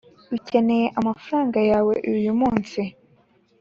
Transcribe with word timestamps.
ukeneye 0.37 0.87
amafaranga 0.99 1.59
yawe 1.71 1.93
uyu 2.13 2.33
munsi. 2.39 2.81